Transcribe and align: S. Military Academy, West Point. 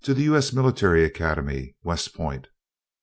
S. 0.09 0.51
Military 0.51 1.03
Academy, 1.05 1.75
West 1.83 2.15
Point. 2.15 2.47